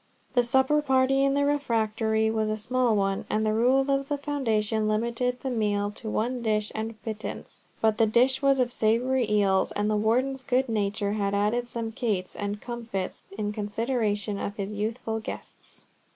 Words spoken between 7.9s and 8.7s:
the dish was